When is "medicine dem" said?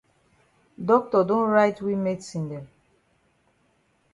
1.95-2.67